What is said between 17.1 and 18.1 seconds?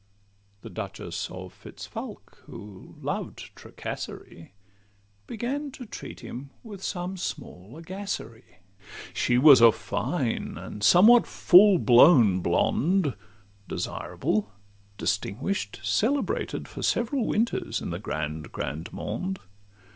winters in the